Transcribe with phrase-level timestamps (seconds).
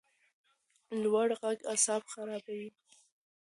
[1.01, 2.69] لوړ غږ اعصاب خرابوي